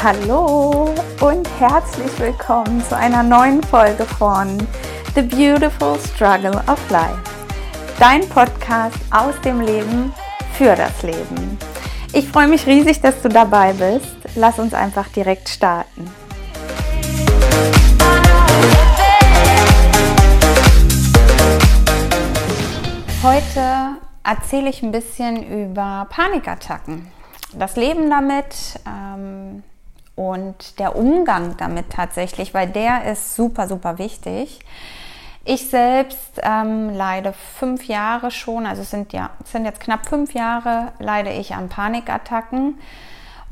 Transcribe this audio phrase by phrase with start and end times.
[0.00, 4.56] Hallo und herzlich willkommen zu einer neuen Folge von
[5.16, 7.18] The Beautiful Struggle of Life.
[7.98, 10.14] Dein Podcast aus dem Leben
[10.52, 11.58] für das Leben.
[12.12, 14.16] Ich freue mich riesig, dass du dabei bist.
[14.36, 16.08] Lass uns einfach direkt starten.
[23.24, 27.10] Heute erzähle ich ein bisschen über Panikattacken.
[27.52, 29.64] Das Leben damit, ähm,
[30.18, 34.58] und der Umgang damit tatsächlich, weil der ist super, super wichtig.
[35.44, 40.06] Ich selbst ähm, leide fünf Jahre schon, also es sind ja es sind jetzt knapp
[40.06, 42.78] fünf Jahre, leide ich an Panikattacken.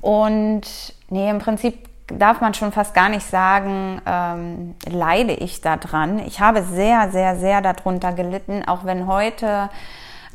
[0.01, 0.63] Und
[1.09, 6.19] nee, im Prinzip darf man schon fast gar nicht sagen, ähm, leide ich daran.
[6.19, 9.71] Ich habe sehr, sehr, sehr darunter gelitten, auch wenn heute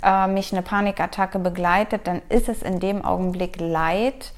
[0.01, 4.31] äh, mich eine Panikattacke begleitet, dann ist es in dem Augenblick Leid.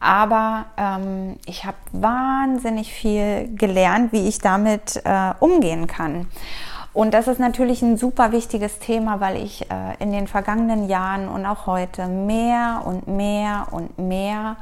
[0.00, 6.26] Aber ähm, ich habe wahnsinnig viel gelernt, wie ich damit äh, umgehen kann.
[6.92, 11.28] Und das ist natürlich ein super wichtiges Thema, weil ich äh, in den vergangenen Jahren
[11.28, 14.56] und auch heute mehr und mehr und mehr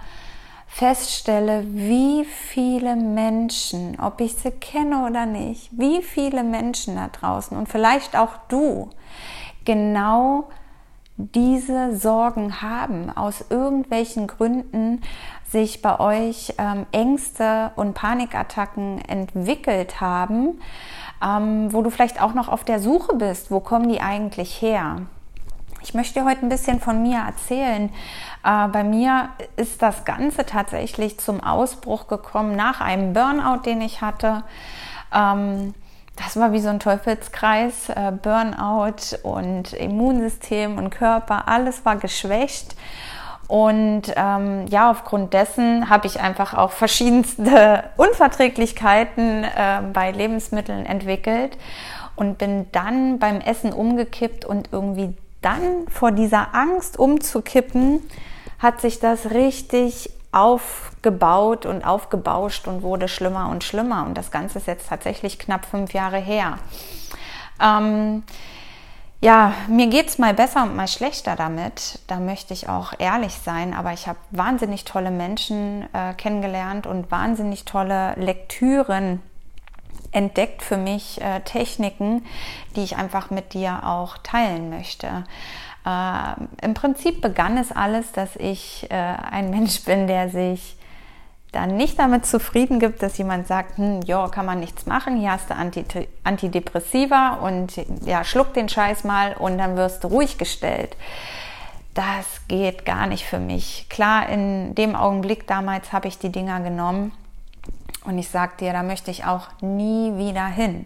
[0.67, 7.57] feststelle, wie viele Menschen, ob ich sie kenne oder nicht, wie viele Menschen da draußen
[7.57, 8.91] und vielleicht auch du
[9.65, 10.49] genau
[11.19, 15.03] diese Sorgen haben, aus irgendwelchen Gründen
[15.51, 20.61] sich bei euch ähm, Ängste und Panikattacken entwickelt haben,
[21.23, 25.03] ähm, wo du vielleicht auch noch auf der Suche bist, wo kommen die eigentlich her?
[25.83, 27.91] Ich möchte dir heute ein bisschen von mir erzählen.
[28.45, 34.01] Äh, bei mir ist das Ganze tatsächlich zum Ausbruch gekommen nach einem Burnout, den ich
[34.01, 34.45] hatte.
[36.25, 42.75] Das war wie so ein Teufelskreis, äh, Burnout und Immunsystem und Körper, alles war geschwächt.
[43.47, 51.57] Und ähm, ja, aufgrund dessen habe ich einfach auch verschiedenste Unverträglichkeiten äh, bei Lebensmitteln entwickelt
[52.15, 58.03] und bin dann beim Essen umgekippt und irgendwie dann vor dieser Angst umzukippen,
[58.59, 64.05] hat sich das richtig aufgebaut und aufgebauscht und wurde schlimmer und schlimmer.
[64.07, 66.59] Und das Ganze ist jetzt tatsächlich knapp fünf Jahre her.
[67.61, 68.23] Ähm,
[69.21, 71.99] ja, mir geht es mal besser und mal schlechter damit.
[72.07, 73.75] Da möchte ich auch ehrlich sein.
[73.75, 79.21] Aber ich habe wahnsinnig tolle Menschen äh, kennengelernt und wahnsinnig tolle Lektüren
[80.13, 82.25] entdeckt für mich, äh, Techniken,
[82.77, 85.25] die ich einfach mit dir auch teilen möchte.
[85.85, 90.77] Äh, Im Prinzip begann es alles, dass ich äh, ein Mensch bin, der sich
[91.53, 95.33] dann nicht damit zufrieden gibt, dass jemand sagt, hm, ja, kann man nichts machen, hier
[95.33, 95.55] hast du
[96.25, 97.73] Antidepressiva und
[98.05, 100.95] ja, schluck den Scheiß mal und dann wirst du ruhig gestellt.
[101.95, 103.87] Das geht gar nicht für mich.
[103.89, 107.13] Klar, in dem Augenblick damals habe ich die Dinger genommen
[108.05, 110.85] und ich sage dir, da möchte ich auch nie wieder hin.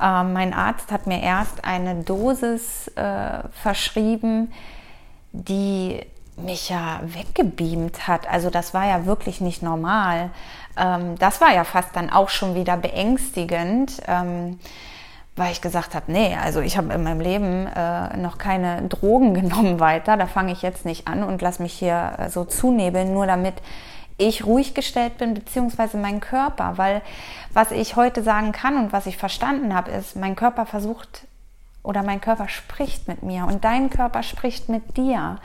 [0.00, 4.52] Äh, mein Arzt hat mir erst eine Dosis äh, verschrieben,
[5.32, 6.00] die
[6.36, 8.28] mich ja weggebeamt hat.
[8.28, 10.30] Also das war ja wirklich nicht normal.
[10.76, 14.58] Ähm, das war ja fast dann auch schon wieder beängstigend, ähm,
[15.36, 19.34] weil ich gesagt habe, nee, also ich habe in meinem Leben äh, noch keine Drogen
[19.40, 20.16] genommen weiter.
[20.16, 23.54] Da fange ich jetzt nicht an und lass mich hier äh, so zunebeln, nur damit
[24.18, 26.76] ich ruhig gestellt bin, beziehungsweise mein Körper.
[26.76, 27.02] Weil
[27.54, 31.26] was ich heute sagen kann und was ich verstanden habe, ist, mein Körper versucht
[31.82, 35.38] oder mein Körper spricht mit mir und dein Körper spricht mit dir.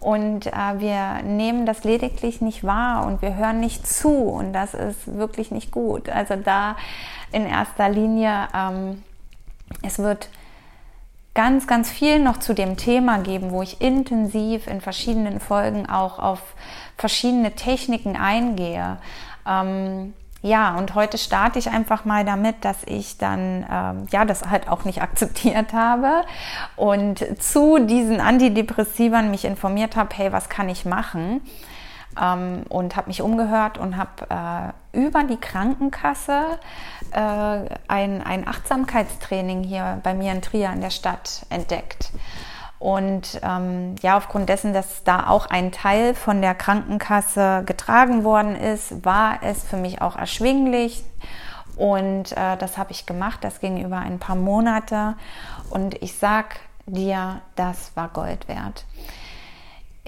[0.00, 4.74] Und äh, wir nehmen das lediglich nicht wahr und wir hören nicht zu und das
[4.74, 6.08] ist wirklich nicht gut.
[6.08, 6.76] Also da
[7.32, 9.02] in erster Linie, ähm,
[9.82, 10.28] es wird
[11.38, 16.18] ganz, ganz viel noch zu dem Thema geben, wo ich intensiv in verschiedenen Folgen auch
[16.18, 16.40] auf
[16.96, 18.98] verschiedene Techniken eingehe.
[19.48, 24.50] Ähm, ja, und heute starte ich einfach mal damit, dass ich dann ähm, ja das
[24.50, 26.24] halt auch nicht akzeptiert habe
[26.74, 31.40] und zu diesen Antidepressivern mich informiert habe, hey, was kann ich machen?
[32.20, 36.58] Ähm, und habe mich umgehört und habe äh, über die Krankenkasse
[37.12, 37.20] äh,
[37.88, 42.12] ein, ein Achtsamkeitstraining hier bei mir in Trier in der Stadt entdeckt.
[42.78, 48.54] Und ähm, ja, aufgrund dessen, dass da auch ein Teil von der Krankenkasse getragen worden
[48.54, 51.04] ist, war es für mich auch erschwinglich.
[51.76, 53.42] Und äh, das habe ich gemacht.
[53.42, 55.14] Das ging über ein paar Monate.
[55.70, 58.84] Und ich sag dir, das war Gold wert.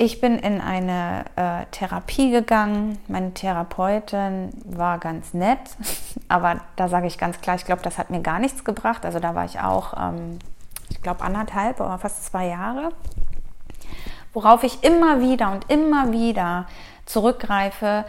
[0.02, 2.98] Ich bin in eine äh, Therapie gegangen.
[3.06, 5.58] Meine Therapeutin war ganz nett,
[6.28, 9.04] aber da sage ich ganz klar, ich glaube, das hat mir gar nichts gebracht.
[9.04, 10.38] Also da war ich auch ähm,
[10.88, 12.90] ich glaube, anderthalb oder fast zwei Jahre,
[14.32, 16.66] worauf ich immer wieder und immer wieder
[17.04, 18.06] zurückgreife,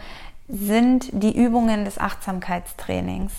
[0.48, 3.32] sind die Übungen des Achtsamkeitstrainings.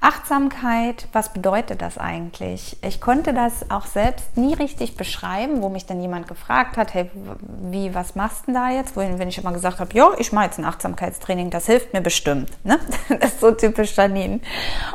[0.00, 2.76] Achtsamkeit, was bedeutet das eigentlich?
[2.82, 7.10] Ich konnte das auch selbst nie richtig beschreiben, wo mich dann jemand gefragt hat, hey,
[7.70, 8.96] wie, was machst du denn da jetzt?
[8.96, 12.00] Wohin, wenn ich immer gesagt habe, ja, ich mache jetzt ein Achtsamkeitstraining, das hilft mir
[12.00, 12.50] bestimmt.
[12.64, 12.78] Ne?
[13.20, 14.40] Das ist so typisch Janine.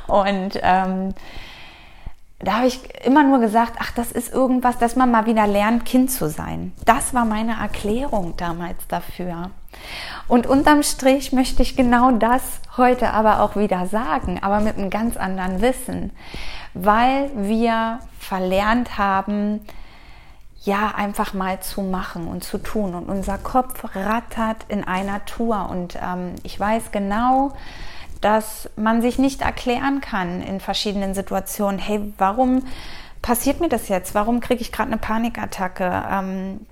[0.08, 1.14] Und ähm,
[2.44, 5.86] da habe ich immer nur gesagt, ach, das ist irgendwas, dass man mal wieder lernt,
[5.86, 6.74] Kind zu sein.
[6.86, 9.52] Das war meine Erklärung damals dafür.
[10.28, 12.42] Und unterm Strich möchte ich genau das
[12.78, 16.12] heute aber auch wieder sagen, aber mit einem ganz anderen Wissen,
[16.74, 19.62] weil wir verlernt haben,
[20.64, 22.96] ja, einfach mal zu machen und zu tun.
[22.96, 25.68] Und unser Kopf rattert in einer Tour.
[25.70, 27.52] Und ähm, ich weiß genau,
[28.24, 32.64] dass man sich nicht erklären kann in verschiedenen Situationen, hey, warum
[33.22, 34.16] passiert mir das jetzt?
[34.16, 36.04] Warum kriege ich gerade eine Panikattacke?
[36.10, 36.66] Ähm,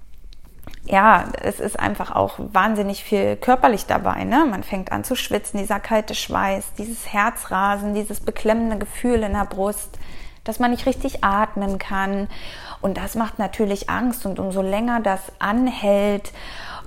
[0.85, 4.23] ja, es ist einfach auch wahnsinnig viel körperlich dabei.
[4.23, 4.45] Ne?
[4.49, 9.45] Man fängt an zu schwitzen, dieser kalte Schweiß, dieses Herzrasen, dieses beklemmende Gefühl in der
[9.45, 9.99] Brust,
[10.43, 12.29] dass man nicht richtig atmen kann.
[12.81, 14.25] Und das macht natürlich Angst.
[14.25, 16.31] Und umso länger das anhält,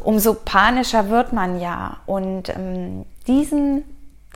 [0.01, 1.99] umso panischer wird man ja.
[2.07, 3.85] Und ähm, diesen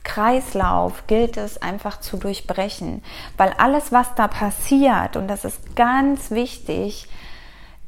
[0.03, 3.03] Kreislauf gilt es einfach zu durchbrechen,
[3.37, 7.07] weil alles, was da passiert, und das ist ganz wichtig,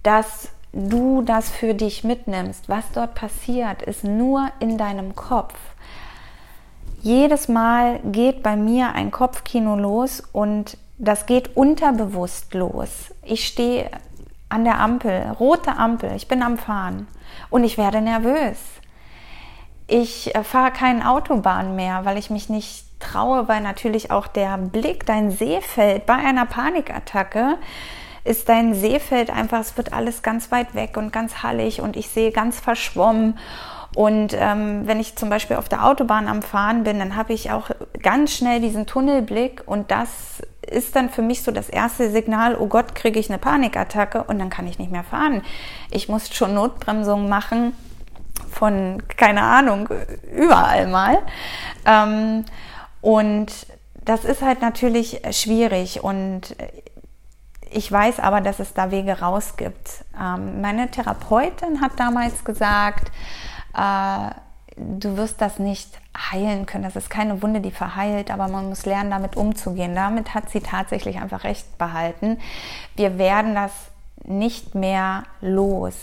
[0.03, 5.55] dass du das für dich mitnimmst, was dort passiert, ist nur in deinem Kopf.
[7.01, 13.13] Jedes Mal geht bei mir ein Kopfkino los und das geht unterbewusst los.
[13.23, 13.89] Ich stehe
[14.49, 17.07] an der Ampel, rote Ampel, ich bin am Fahren
[17.49, 18.57] und ich werde nervös
[19.91, 24.57] ich äh, fahre kein Autobahn mehr, weil ich mich nicht traue, weil natürlich auch der
[24.57, 27.57] Blick, dein Sehfeld bei einer Panikattacke
[28.23, 32.07] ist dein Sehfeld einfach, es wird alles ganz weit weg und ganz hallig und ich
[32.07, 33.38] sehe ganz verschwommen.
[33.95, 37.51] Und ähm, wenn ich zum Beispiel auf der Autobahn am Fahren bin, dann habe ich
[37.51, 37.71] auch
[38.01, 42.67] ganz schnell diesen Tunnelblick und das ist dann für mich so das erste Signal, oh
[42.67, 45.41] Gott, kriege ich eine Panikattacke und dann kann ich nicht mehr fahren.
[45.89, 47.73] Ich muss schon Notbremsung machen
[48.49, 49.89] von, keine Ahnung,
[50.33, 51.19] überall mal.
[51.85, 52.45] Ähm,
[53.01, 53.51] und
[54.03, 56.55] das ist halt natürlich schwierig und
[57.71, 60.03] ich weiß aber, dass es da Wege raus gibt.
[60.19, 63.11] Ähm, meine Therapeutin hat damals gesagt,
[63.75, 64.31] äh,
[64.75, 65.99] du wirst das nicht
[66.31, 66.83] heilen können.
[66.83, 69.95] Das ist keine Wunde, die verheilt, aber man muss lernen, damit umzugehen.
[69.95, 72.39] Damit hat sie tatsächlich einfach recht behalten.
[72.95, 73.71] Wir werden das
[74.23, 75.95] nicht mehr los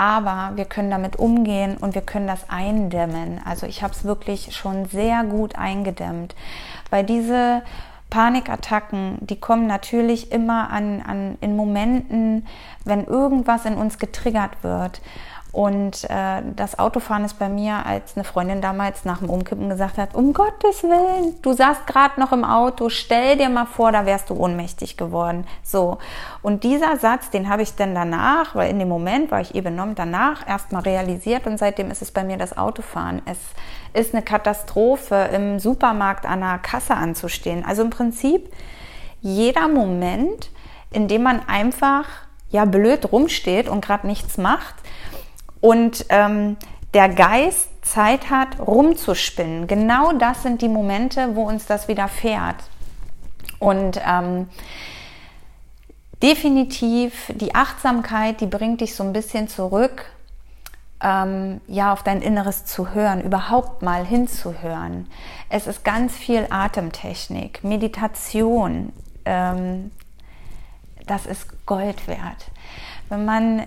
[0.00, 3.38] aber wir können damit umgehen und wir können das eindämmen.
[3.44, 6.34] Also ich habe es wirklich schon sehr gut eingedämmt,
[6.88, 7.60] weil diese
[8.08, 12.46] Panikattacken, die kommen natürlich immer an, an in Momenten,
[12.86, 15.02] wenn irgendwas in uns getriggert wird.
[15.52, 19.98] Und äh, das Autofahren ist bei mir, als eine Freundin damals nach dem Umkippen gesagt
[19.98, 24.06] hat, um Gottes Willen, du saßt gerade noch im Auto, stell dir mal vor, da
[24.06, 25.46] wärst du ohnmächtig geworden.
[25.64, 25.98] So.
[26.42, 29.70] Und dieser Satz, den habe ich dann danach, weil in dem Moment war ich eben
[29.70, 33.22] benommen, danach erstmal realisiert und seitdem ist es bei mir das Autofahren.
[33.24, 33.38] Es
[33.92, 37.64] ist eine Katastrophe, im Supermarkt an der Kasse anzustehen.
[37.64, 38.52] Also im Prinzip
[39.20, 40.50] jeder Moment,
[40.90, 42.06] in dem man einfach
[42.50, 44.74] ja blöd rumsteht und gerade nichts macht,
[45.60, 46.56] und ähm,
[46.94, 49.66] der Geist Zeit hat, rumzuspinnen.
[49.66, 52.56] Genau das sind die Momente, wo uns das widerfährt.
[53.58, 54.48] Und ähm,
[56.22, 60.06] definitiv die Achtsamkeit, die bringt dich so ein bisschen zurück,
[61.02, 65.08] ähm, ja, auf dein Inneres zu hören, überhaupt mal hinzuhören.
[65.48, 68.92] Es ist ganz viel Atemtechnik, Meditation.
[69.24, 69.90] Ähm,
[71.06, 72.50] das ist Gold wert.
[73.08, 73.62] Wenn man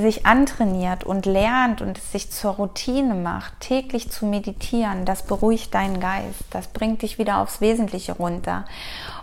[0.00, 5.74] sich antrainiert und lernt und es sich zur Routine macht, täglich zu meditieren, das beruhigt
[5.74, 8.64] deinen Geist, das bringt dich wieder aufs Wesentliche runter.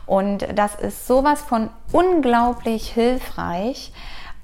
[0.06, 3.92] Und das ist sowas von unglaublich hilfreich.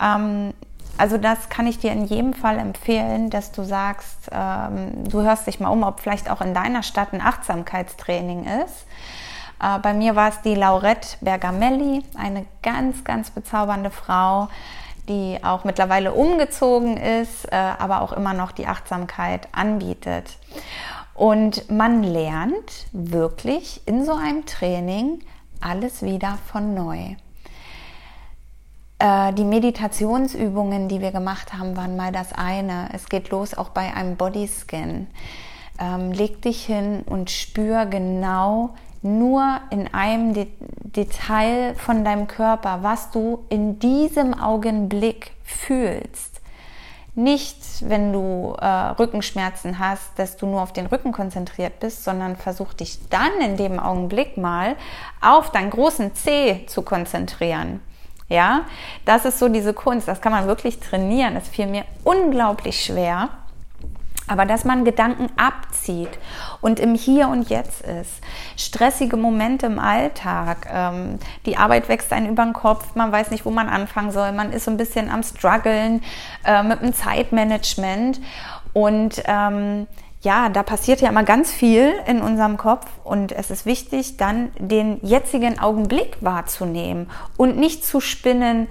[0.01, 0.53] Ähm,
[0.97, 5.45] also das kann ich dir in jedem Fall empfehlen, dass du sagst, ähm, du hörst
[5.45, 8.87] dich mal um, ob vielleicht auch in deiner Stadt ein Achtsamkeitstraining ist.
[9.61, 14.49] Äh, bei mir war es die Laurette Bergamelli, eine ganz, ganz bezaubernde Frau,
[15.07, 20.37] die auch mittlerweile umgezogen ist, äh, aber auch immer noch die Achtsamkeit anbietet.
[21.13, 25.19] Und man lernt wirklich in so einem Training
[25.61, 27.15] alles wieder von neu.
[28.99, 32.89] Äh, die Meditationsübungen, die wir gemacht haben, waren mal das eine.
[32.93, 35.07] Es geht los auch bei einem Bodyscan.
[35.79, 38.73] Ähm, leg dich hin und spür genau
[39.07, 40.47] nur in einem De
[40.83, 46.37] Detail von deinem Körper, was du in diesem Augenblick fühlst.
[47.17, 52.35] nicht, wenn du äh, Rückenschmerzen hast, dass du nur auf den Rücken konzentriert bist, sondern
[52.35, 54.75] versuch dich dann in dem Augenblick mal
[55.19, 57.79] auf deinen großen Zeh zu konzentrieren.
[58.29, 58.65] Ja,
[59.05, 60.07] das ist so diese Kunst.
[60.07, 61.33] Das kann man wirklich trainieren.
[61.33, 63.29] Das fiel mir unglaublich schwer.
[64.27, 66.09] Aber dass man Gedanken abzieht
[66.61, 68.21] und im Hier und Jetzt ist.
[68.57, 70.67] Stressige Momente im Alltag.
[70.71, 72.95] Ähm, die Arbeit wächst einen über den Kopf.
[72.95, 74.31] Man weiß nicht, wo man anfangen soll.
[74.33, 76.03] Man ist so ein bisschen am struggeln
[76.45, 78.19] äh, mit dem Zeitmanagement.
[78.73, 79.87] Und ähm,
[80.21, 84.51] ja, da passiert ja immer ganz viel in unserem Kopf und es ist wichtig, dann
[84.57, 88.67] den jetzigen Augenblick wahrzunehmen und nicht zu spinnen,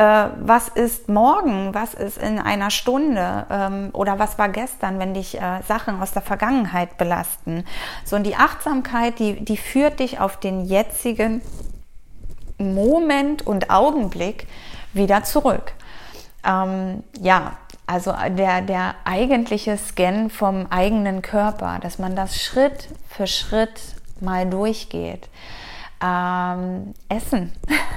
[0.00, 5.12] äh, was ist morgen, was ist in einer Stunde ähm, oder was war gestern, wenn
[5.12, 7.64] dich äh, Sachen aus der Vergangenheit belasten.
[8.06, 11.42] So, und die Achtsamkeit, die, die führt dich auf den jetzigen
[12.56, 14.46] Moment und Augenblick
[14.94, 15.72] wieder zurück.
[16.46, 23.26] Ähm, ja, also der, der eigentliche Scan vom eigenen Körper, dass man das Schritt für
[23.26, 23.78] Schritt
[24.18, 25.28] mal durchgeht.
[26.02, 27.52] Ähm, Essen.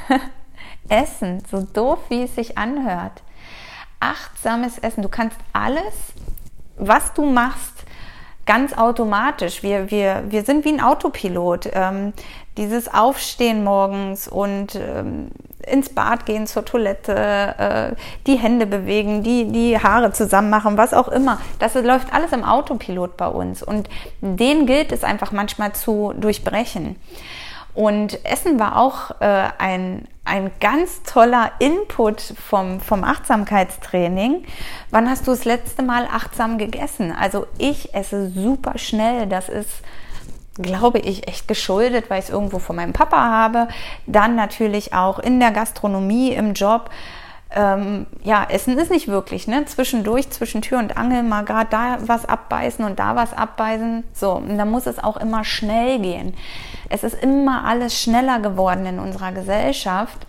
[0.90, 3.24] Essen, so doof wie es sich anhört.
[4.00, 5.02] Achtsames Essen.
[5.02, 6.14] Du kannst alles,
[6.78, 7.84] was du machst,
[8.46, 9.64] ganz automatisch.
[9.64, 11.70] Wir, wir, wir sind wie ein Autopilot.
[11.74, 12.14] Ähm,
[12.58, 15.32] dieses Aufstehen morgens und ähm,
[15.66, 17.96] ins Bad gehen, zur Toilette, äh,
[18.28, 21.40] die Hände bewegen, die, die Haare zusammen machen, was auch immer.
[21.60, 23.64] Das läuft alles im Autopilot bei uns.
[23.64, 23.90] Und
[24.22, 26.98] den gilt es einfach manchmal zu durchbrechen.
[27.74, 34.46] Und Essen war auch äh, ein, ein ganz toller Input vom, vom Achtsamkeitstraining.
[34.92, 37.12] Wann hast du das letzte Mal achtsam gegessen?
[37.12, 39.26] Also ich esse super schnell.
[39.26, 39.82] Das ist,
[40.56, 43.68] glaube ich, echt geschuldet, weil ich es irgendwo von meinem Papa habe.
[44.06, 46.92] Dann natürlich auch in der Gastronomie, im Job
[47.56, 49.66] ähm, ja, Essen ist nicht wirklich, ne?
[49.66, 54.04] Zwischendurch, zwischen Tür und Angel mal gerade da was abbeißen und da was abbeißen.
[54.14, 56.34] So, und da muss es auch immer schnell gehen.
[56.94, 60.28] Es ist immer alles schneller geworden in unserer Gesellschaft.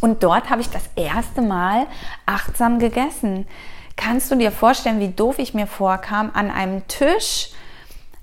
[0.00, 1.86] Und dort habe ich das erste Mal
[2.24, 3.46] achtsam gegessen.
[3.94, 7.50] Kannst du dir vorstellen, wie doof ich mir vorkam an einem Tisch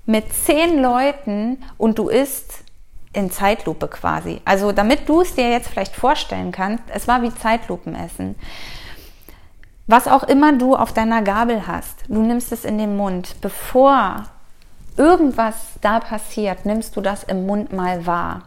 [0.06, 2.64] mit zehn Leuten und du isst
[3.12, 4.40] in Zeitlupe quasi.
[4.44, 8.34] Also damit du es dir jetzt vielleicht vorstellen kannst, es war wie Zeitlupenessen.
[9.86, 13.36] Was auch immer du auf deiner Gabel hast, du nimmst es in den Mund.
[13.40, 14.24] Bevor
[14.96, 18.42] irgendwas da passiert, nimmst du das im Mund mal wahr.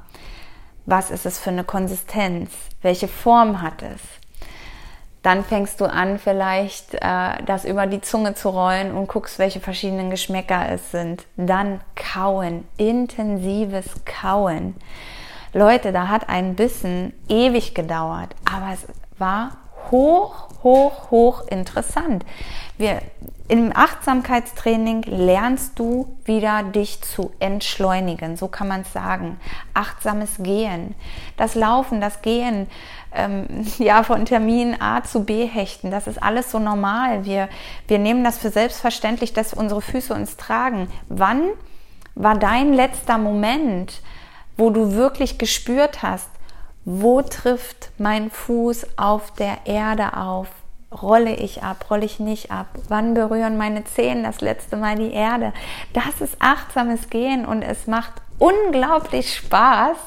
[0.85, 2.51] Was ist es für eine Konsistenz?
[2.81, 4.01] Welche Form hat es?
[5.23, 9.59] Dann fängst du an, vielleicht äh, das über die Zunge zu rollen und guckst, welche
[9.59, 11.25] verschiedenen Geschmäcker es sind.
[11.35, 14.75] Dann kauen, intensives Kauen.
[15.51, 18.85] Leute, da hat ein Bissen ewig gedauert, aber es
[19.17, 19.57] war
[19.89, 22.23] hoch, hoch, hoch interessant.
[22.77, 23.01] Wir,
[23.47, 29.39] Im Achtsamkeitstraining lernst du wieder dich zu entschleunigen, so kann man es sagen.
[29.73, 30.93] Achtsames Gehen,
[31.37, 32.67] das Laufen, das Gehen,
[33.13, 35.89] ähm, ja, von Termin A zu B hechten.
[35.89, 37.23] Das ist alles so normal.
[37.23, 37.47] Wir,
[37.87, 40.89] wir nehmen das für selbstverständlich, dass unsere Füße uns tragen.
[41.07, 41.43] Wann
[42.13, 44.01] war dein letzter Moment,
[44.57, 46.29] wo du wirklich gespürt hast,
[46.83, 50.49] wo trifft mein Fuß auf der Erde auf?
[50.91, 52.67] Rolle ich ab, rolle ich nicht ab?
[52.87, 55.51] Wann berühren meine Zehen das letzte Mal die Erde?
[55.93, 59.97] Das ist achtsames Gehen und es macht unglaublich Spaß,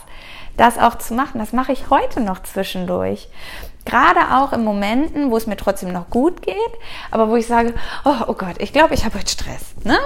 [0.57, 1.39] das auch zu machen.
[1.39, 3.29] Das mache ich heute noch zwischendurch.
[3.85, 6.57] Gerade auch in Momenten, wo es mir trotzdem noch gut geht,
[7.11, 9.75] aber wo ich sage, oh, oh Gott, ich glaube, ich habe heute Stress.
[9.85, 9.99] Ne?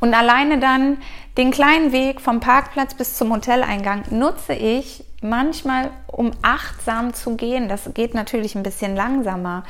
[0.00, 0.98] Und alleine dann
[1.36, 7.68] den kleinen Weg vom Parkplatz bis zum Hoteleingang nutze ich manchmal, um achtsam zu gehen.
[7.68, 9.64] Das geht natürlich ein bisschen langsamer,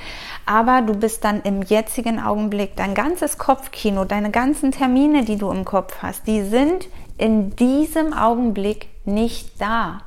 [0.47, 2.77] aber du bist dann im jetzigen Augenblick.
[2.77, 8.13] Dein ganzes Kopfkino, deine ganzen Termine, die du im Kopf hast, die sind in diesem
[8.13, 10.03] Augenblick nicht da.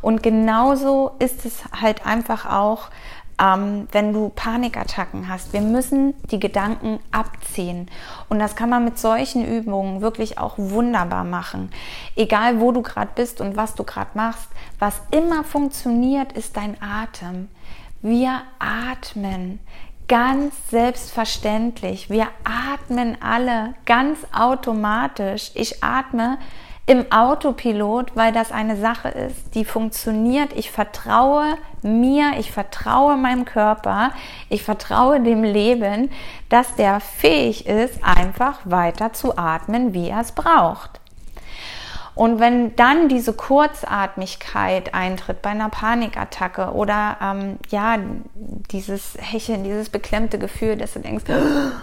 [0.00, 2.88] Und genauso ist es halt einfach auch,
[3.40, 5.52] ähm, wenn du Panikattacken hast.
[5.52, 7.88] Wir müssen die Gedanken abziehen.
[8.28, 11.70] Und das kann man mit solchen Übungen wirklich auch wunderbar machen.
[12.16, 16.76] Egal, wo du gerade bist und was du gerade machst, was immer funktioniert, ist dein
[16.82, 17.48] Atem.
[18.02, 19.60] Wir atmen
[20.08, 22.10] ganz selbstverständlich.
[22.10, 25.50] Wir atmen alle ganz automatisch.
[25.54, 26.38] Ich atme
[26.88, 30.54] im Autopilot, weil das eine Sache ist, die funktioniert.
[30.54, 34.12] Ich vertraue mir, ich vertraue meinem Körper,
[34.48, 36.10] ich vertraue dem Leben,
[36.48, 40.98] dass der fähig ist, einfach weiter zu atmen, wie er es braucht.
[42.14, 47.98] Und wenn dann diese Kurzatmigkeit eintritt bei einer Panikattacke oder ähm, ja,
[48.70, 51.26] dieses Hecheln, dieses beklemmte Gefühl, dass du denkst,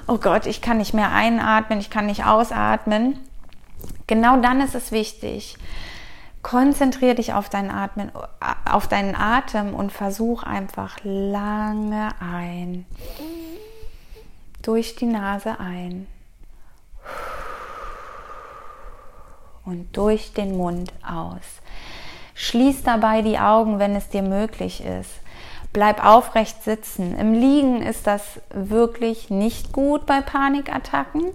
[0.07, 3.19] oh Gott, ich kann nicht mehr einatmen, ich kann nicht ausatmen,
[4.07, 5.57] genau dann ist es wichtig.
[6.41, 8.11] Konzentriere dich auf deinen, Atmen,
[8.69, 12.85] auf deinen Atem und versuch einfach lange ein.
[14.61, 16.07] Durch die Nase ein
[19.65, 21.61] und durch den Mund aus.
[22.35, 25.11] Schließ dabei die Augen, wenn es dir möglich ist.
[25.73, 27.17] Bleib aufrecht sitzen.
[27.17, 28.21] Im Liegen ist das
[28.53, 31.31] wirklich nicht gut bei Panikattacken.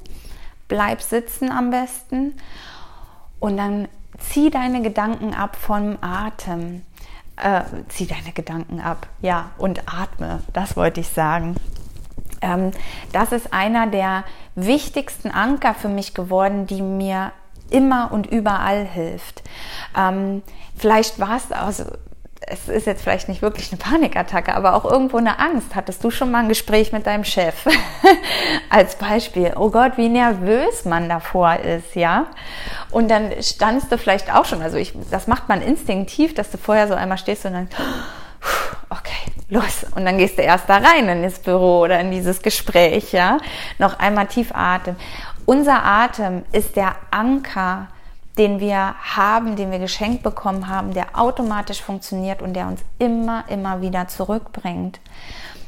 [0.71, 2.35] Bleib sitzen am besten
[3.41, 6.83] und dann zieh deine Gedanken ab vom Atem.
[7.37, 11.57] Äh, zieh deine Gedanken ab, ja, und atme, das wollte ich sagen.
[12.43, 12.71] Ähm,
[13.13, 14.25] das ist einer der
[14.55, 17.33] wichtigsten Anker für mich geworden, die mir
[17.71, 19.43] immer und überall hilft.
[19.97, 20.43] Ähm,
[20.77, 21.85] vielleicht war es, also
[22.47, 25.75] es ist jetzt vielleicht nicht wirklich eine Panikattacke, aber auch irgendwo eine Angst.
[25.75, 27.67] Hattest du schon mal ein Gespräch mit deinem Chef?
[28.71, 29.53] Als Beispiel.
[29.57, 32.27] Oh Gott, wie nervös man davor ist, ja?
[32.91, 36.57] Und dann standst du vielleicht auch schon, also ich, das macht man instinktiv, dass du
[36.57, 37.69] vorher so einmal stehst und dann,
[38.91, 39.85] okay, los.
[39.95, 43.37] Und dann gehst du erst da rein in das Büro oder in dieses Gespräch, ja?
[43.79, 44.97] Noch einmal tief atmen.
[45.45, 47.89] Unser Atem ist der Anker,
[48.41, 53.45] den wir haben, den wir geschenkt bekommen haben, der automatisch funktioniert und der uns immer,
[53.49, 54.99] immer wieder zurückbringt.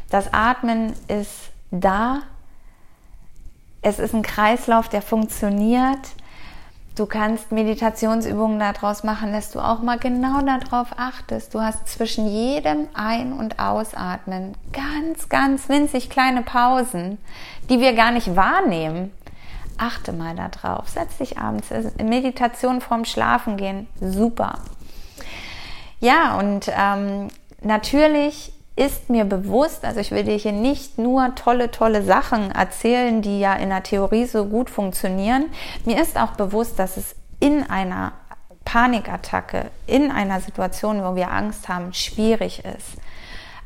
[0.08, 2.20] Das Atmen ist da.
[3.82, 5.98] Es ist ein Kreislauf, der funktioniert.
[6.96, 11.52] Du kannst Meditationsübungen daraus machen, dass du auch mal genau darauf achtest.
[11.52, 17.18] Du hast zwischen jedem Ein- und Ausatmen ganz, ganz winzig kleine Pausen,
[17.68, 19.10] die wir gar nicht wahrnehmen.
[19.78, 20.88] Achte mal darauf.
[20.88, 21.68] Setz dich abends.
[22.02, 23.86] Meditation vorm Schlafengehen.
[24.00, 24.58] Super.
[26.00, 27.28] Ja, und ähm,
[27.62, 33.20] natürlich ist mir bewusst, also ich will dir hier nicht nur tolle, tolle Sachen erzählen,
[33.20, 35.46] die ja in der Theorie so gut funktionieren.
[35.84, 38.12] Mir ist auch bewusst, dass es in einer
[38.64, 42.96] Panikattacke, in einer Situation, wo wir Angst haben, schwierig ist.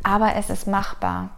[0.03, 1.31] Aber es ist machbar.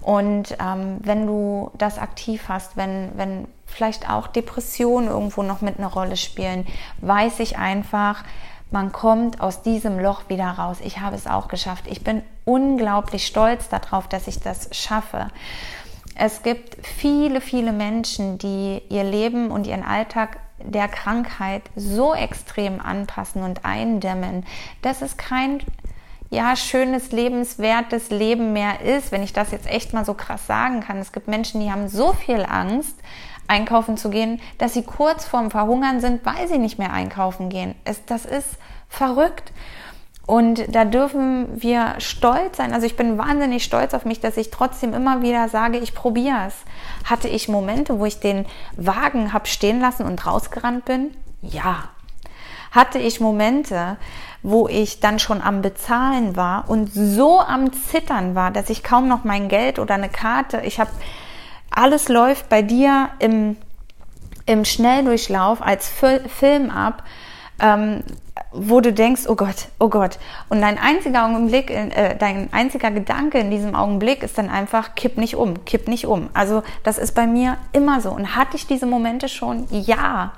[0.00, 5.78] Und ähm, wenn du das aktiv hast, wenn, wenn vielleicht auch Depressionen irgendwo noch mit
[5.78, 6.66] einer Rolle spielen,
[7.00, 8.24] weiß ich einfach,
[8.70, 10.78] man kommt aus diesem Loch wieder raus.
[10.82, 11.84] Ich habe es auch geschafft.
[11.88, 15.28] Ich bin unglaublich stolz darauf, dass ich das schaffe.
[16.14, 22.80] Es gibt viele, viele Menschen, die ihr Leben und ihren Alltag der Krankheit so extrem
[22.80, 24.46] anpassen und eindämmen,
[24.80, 25.60] dass es kein
[26.30, 30.80] ja, schönes, lebenswertes Leben mehr ist, wenn ich das jetzt echt mal so krass sagen
[30.80, 30.96] kann.
[30.96, 32.96] Es gibt Menschen, die haben so viel Angst,
[33.52, 37.74] einkaufen zu gehen, dass sie kurz vorm Verhungern sind, weil sie nicht mehr einkaufen gehen.
[37.84, 38.56] Es, das ist
[38.88, 39.52] verrückt.
[40.26, 42.72] Und da dürfen wir stolz sein.
[42.72, 46.46] Also ich bin wahnsinnig stolz auf mich, dass ich trotzdem immer wieder sage, ich probiere
[46.46, 46.54] es.
[47.04, 51.10] Hatte ich Momente, wo ich den Wagen hab stehen lassen und rausgerannt bin?
[51.42, 51.88] Ja.
[52.70, 53.98] Hatte ich Momente,
[54.42, 59.08] wo ich dann schon am Bezahlen war und so am Zittern war, dass ich kaum
[59.08, 60.90] noch mein Geld oder eine Karte, ich habe
[61.74, 63.56] alles läuft bei dir im,
[64.46, 67.04] im Schnelldurchlauf als Film ab,
[67.60, 68.02] ähm,
[68.50, 70.18] wo du denkst, oh Gott, oh Gott.
[70.48, 75.16] Und dein einziger Augenblick, äh, dein einziger Gedanke in diesem Augenblick ist dann einfach, kipp
[75.16, 76.28] nicht um, kipp nicht um.
[76.34, 78.10] Also das ist bei mir immer so.
[78.10, 79.66] Und hatte ich diese Momente schon?
[79.70, 80.32] Ja.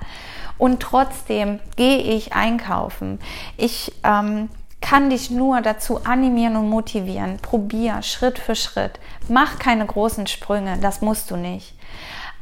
[0.58, 3.18] Und trotzdem gehe ich einkaufen.
[3.56, 4.48] Ich ähm,
[4.84, 7.38] kann dich nur dazu animieren und motivieren.
[7.38, 9.00] Probier Schritt für Schritt.
[9.28, 11.74] Mach keine großen Sprünge, das musst du nicht.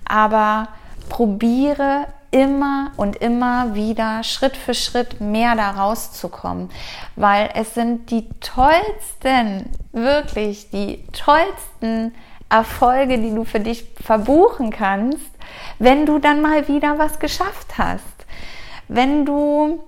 [0.05, 0.67] Aber
[1.09, 6.71] probiere immer und immer wieder Schritt für Schritt mehr da rauszukommen,
[7.15, 12.13] weil es sind die tollsten, wirklich die tollsten
[12.49, 15.31] Erfolge, die du für dich verbuchen kannst,
[15.79, 18.03] wenn du dann mal wieder was geschafft hast.
[18.89, 19.81] Wenn du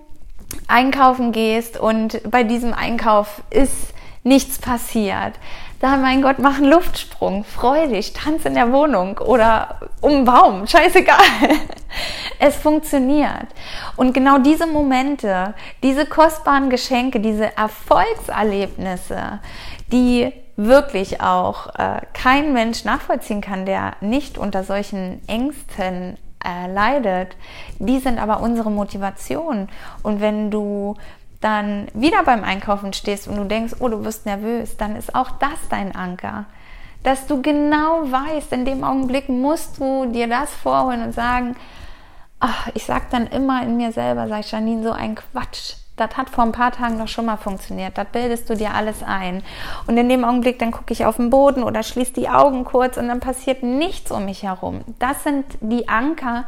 [0.74, 5.34] einkaufen gehst und bei diesem Einkauf ist nichts passiert.
[5.80, 10.24] Da, mein Gott, mach einen Luftsprung, freu dich, tanz in der Wohnung oder um einen
[10.24, 11.18] Baum, scheißegal.
[12.40, 13.46] Es funktioniert.
[13.96, 19.38] Und genau diese Momente, diese kostbaren Geschenke, diese Erfolgserlebnisse,
[19.92, 27.36] die wirklich auch äh, kein Mensch nachvollziehen kann, der nicht unter solchen Ängsten äh, leidet,
[27.78, 29.68] die sind aber unsere Motivation.
[30.02, 30.96] Und wenn du
[31.40, 35.30] dann wieder beim Einkaufen stehst und du denkst, oh, du wirst nervös, dann ist auch
[35.32, 36.46] das dein Anker.
[37.02, 41.54] Dass du genau weißt, in dem Augenblick musst du dir das vorholen und sagen,
[42.40, 45.74] ach, ich sage dann immer in mir selber, sage ich Janine, so ein Quatsch.
[45.96, 47.96] Das hat vor ein paar Tagen doch schon mal funktioniert.
[47.96, 49.42] Das bildest du dir alles ein.
[49.86, 52.96] Und in dem Augenblick, dann gucke ich auf den Boden oder schließe die Augen kurz
[52.96, 54.80] und dann passiert nichts um mich herum.
[54.98, 56.44] Das sind die Anker,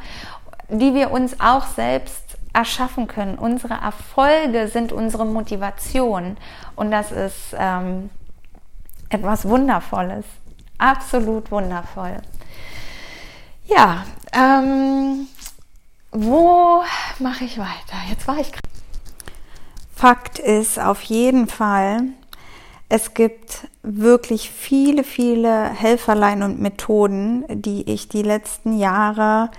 [0.68, 3.37] die wir uns auch selbst erschaffen können.
[3.38, 6.37] Unsere Erfolge sind unsere Motivation.
[6.74, 8.11] Und das ist ähm,
[9.11, 10.24] etwas Wundervolles.
[10.78, 12.16] Absolut wundervoll.
[13.66, 15.28] Ja, ähm,
[16.12, 16.82] wo
[17.18, 17.96] mache ich weiter?
[18.09, 18.75] Jetzt war ich gerade.
[19.96, 22.02] Fakt ist auf jeden Fall,
[22.90, 29.50] es gibt wirklich viele, viele Helferlein und Methoden, die ich die letzten Jahre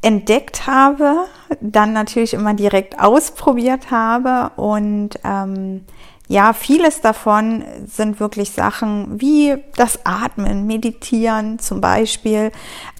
[0.00, 1.24] entdeckt habe,
[1.60, 5.84] dann natürlich immer direkt ausprobiert habe und ähm,
[6.28, 12.52] ja, vieles davon sind wirklich Sachen wie das Atmen, Meditieren zum Beispiel,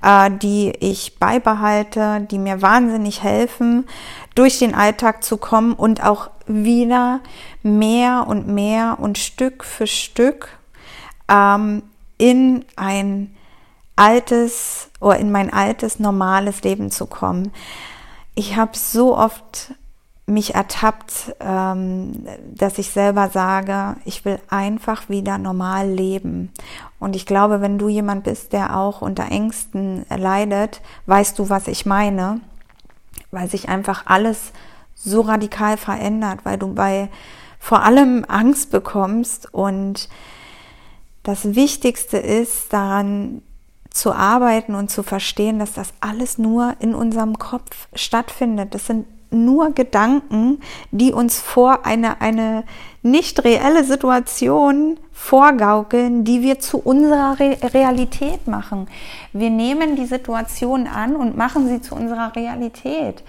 [0.03, 3.87] äh, die ich beibehalte, die mir wahnsinnig helfen,
[4.35, 7.21] durch den Alltag zu kommen und auch wieder
[7.63, 10.49] mehr und mehr und Stück für Stück
[11.29, 11.83] ähm,
[12.17, 13.35] in ein
[13.97, 17.53] altes oder in mein altes normales Leben zu kommen.
[18.35, 19.75] Ich habe so oft
[20.29, 26.53] mich ertappt, ähm, dass ich selber sage, ich will einfach wieder normal leben.
[27.01, 31.67] Und ich glaube, wenn du jemand bist, der auch unter Ängsten leidet, weißt du, was
[31.67, 32.41] ich meine,
[33.31, 34.53] weil sich einfach alles
[34.99, 37.09] so radikal verändert, weil du bei
[37.59, 40.09] vor allem Angst bekommst und
[41.23, 43.43] das Wichtigste ist daran
[43.91, 48.75] zu arbeiten und zu verstehen, dass das alles nur in unserem Kopf stattfindet.
[48.75, 52.65] Das sind nur Gedanken, die uns vor eine, eine
[53.03, 58.89] nicht reelle Situation vorgaukeln, die wir zu unserer Re Realität machen.
[59.33, 63.23] Wir nehmen die Situation an und machen sie zu unserer Realität.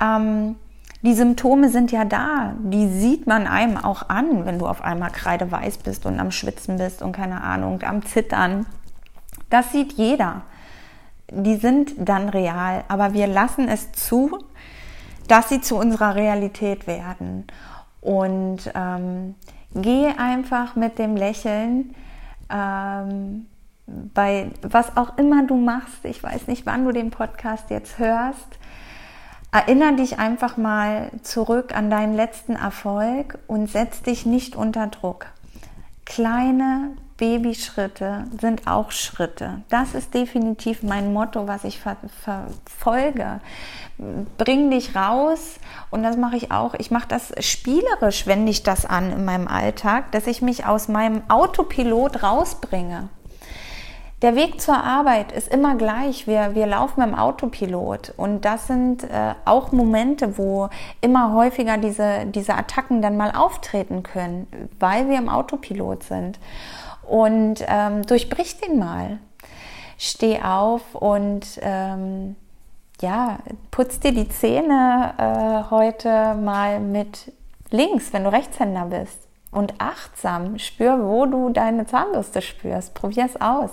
[0.00, 0.56] Ähm,
[1.02, 5.10] die Symptome sind ja da, die sieht man einem auch an, wenn du auf einmal
[5.10, 8.66] kreideweiß bist und am Schwitzen bist und keine Ahnung, am Zittern.
[9.48, 10.42] Das sieht jeder.
[11.30, 14.38] Die sind dann real, aber wir lassen es zu,
[15.26, 17.46] dass sie zu unserer Realität werden.
[18.00, 19.36] Und ähm,
[19.74, 21.94] geh einfach mit dem Lächeln
[22.50, 23.46] ähm,
[23.86, 26.04] bei was auch immer du machst.
[26.04, 28.58] Ich weiß nicht, wann du den Podcast jetzt hörst.
[29.52, 35.26] Erinner dich einfach mal zurück an deinen letzten Erfolg und setz dich nicht unter Druck.
[36.04, 39.62] Kleine Babyschritte sind auch Schritte.
[39.68, 43.40] Das ist definitiv mein Motto, was ich ver verfolge.
[44.38, 45.56] Bring dich raus
[45.90, 46.74] und das mache ich auch.
[46.74, 50.88] Ich mache das spielerisch, wende ich das an in meinem Alltag, dass ich mich aus
[50.88, 53.10] meinem Autopilot rausbringe.
[54.22, 56.26] Der Weg zur Arbeit ist immer gleich.
[56.26, 58.12] Wir, wir laufen im Autopilot.
[58.18, 60.68] Und das sind äh, auch Momente, wo
[61.00, 64.46] immer häufiger diese, diese Attacken dann mal auftreten können,
[64.78, 66.38] weil wir im Autopilot sind
[67.08, 69.18] und ähm, durchbrich den mal.
[69.96, 72.36] Steh auf und ähm,
[73.00, 73.38] ja,
[73.70, 77.32] putz dir die Zähne äh, heute mal mit
[77.70, 79.29] links, wenn du Rechtshänder bist.
[79.50, 82.94] Und achtsam, spür, wo du deine Zahnbürste spürst.
[82.94, 83.70] Probier es aus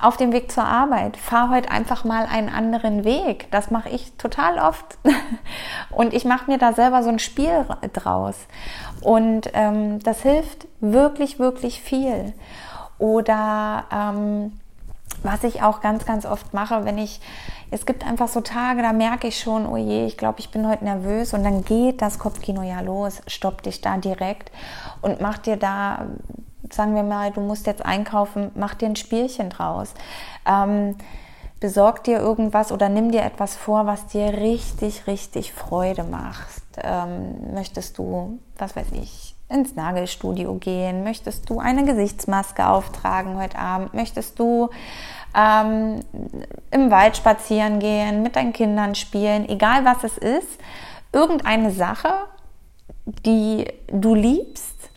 [0.00, 1.16] auf dem Weg zur Arbeit.
[1.16, 3.50] Fahr heute einfach mal einen anderen Weg.
[3.50, 4.98] Das mache ich total oft.
[5.90, 8.36] Und ich mache mir da selber so ein Spiel draus.
[9.02, 12.32] Und ähm, das hilft wirklich, wirklich viel.
[12.98, 14.59] Oder ähm,
[15.22, 17.20] was ich auch ganz, ganz oft mache, wenn ich,
[17.70, 20.66] es gibt einfach so Tage, da merke ich schon, oh je, ich glaube, ich bin
[20.68, 24.50] heute nervös und dann geht das Kopfkino ja los, stopp dich da direkt
[25.02, 26.06] und mach dir da
[26.72, 29.94] sagen wir mal, du musst jetzt einkaufen, mach dir ein Spielchen draus.
[30.46, 30.96] Ähm,
[31.58, 36.62] besorg dir irgendwas oder nimm dir etwas vor, was dir richtig, richtig Freude macht.
[36.82, 41.04] Ähm, möchtest du, was weiß ich, ins Nagelstudio gehen?
[41.04, 43.94] Möchtest du eine Gesichtsmaske auftragen heute Abend?
[43.94, 44.70] Möchtest du
[45.36, 46.00] ähm,
[46.70, 49.48] im Wald spazieren gehen, mit deinen Kindern spielen?
[49.48, 50.60] Egal was es ist,
[51.12, 52.12] irgendeine Sache,
[53.26, 54.90] die du liebst,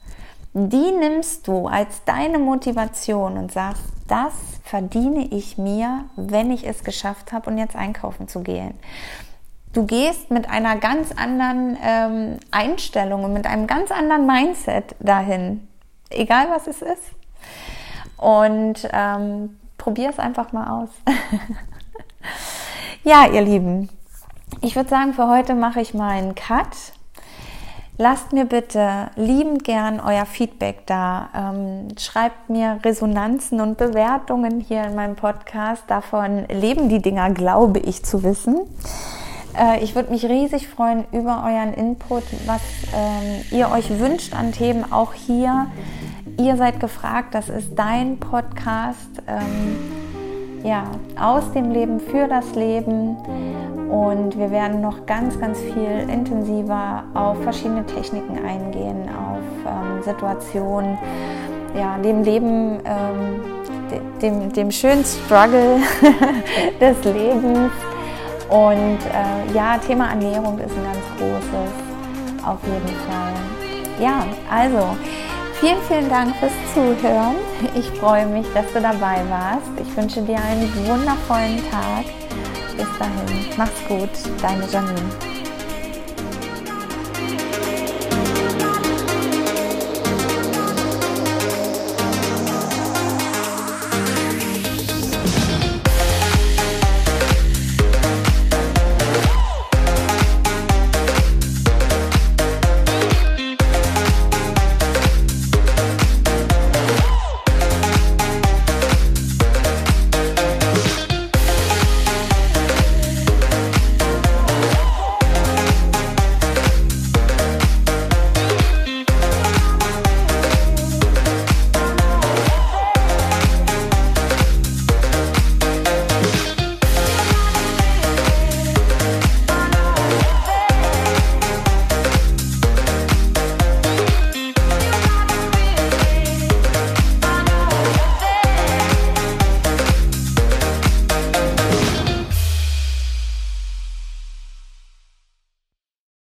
[0.54, 6.84] die nimmst du als deine Motivation und sagst, das verdiene ich mir, wenn ich es
[6.84, 8.76] geschafft habe und jetzt einkaufen zu gehen.
[9.74, 15.68] Du gehst mit einer ganz anderen ähm, Einstellung und mit einem ganz anderen Mindset dahin,
[16.12, 17.04] egal was es ist.
[18.18, 20.90] Und ähm, probier es einfach mal aus.
[23.04, 23.90] ja, ihr Lieben,
[24.62, 26.68] ich würde sagen, für heute mache ich mal einen Cut.
[27.98, 31.30] Lasst mir bitte liebend gern euer Feedback da.
[31.36, 35.84] Ähm, schreibt mir Resonanzen und Bewertungen hier in meinem Podcast.
[35.88, 38.62] Davon leben die Dinger, glaube ich, zu wissen.
[39.58, 42.62] Äh, ich würde mich riesig freuen über euren Input, was
[42.96, 45.68] ähm, ihr euch wünscht an Themen, auch hier.
[46.38, 49.10] Ihr seid gefragt, das ist dein Podcast.
[49.28, 50.04] Ähm,
[50.64, 50.86] ja,
[51.20, 53.18] aus dem Leben für das Leben.
[53.90, 60.98] Und wir werden noch ganz, ganz viel intensiver auf verschiedene Techniken eingehen, auf ähm, Situationen,
[61.76, 63.42] ja, dem Leben, ähm,
[64.22, 65.80] dem, dem schönen Struggle
[66.80, 67.72] des Lebens.
[68.54, 73.34] Und äh, ja, Thema Ernährung ist ein ganz großes, auf jeden Fall.
[74.00, 74.96] Ja, also
[75.60, 77.38] vielen, vielen Dank fürs Zuhören.
[77.74, 79.72] Ich freue mich, dass du dabei warst.
[79.82, 82.06] Ich wünsche dir einen wundervollen Tag.
[82.78, 85.33] Bis dahin, mach's gut, deine Janine.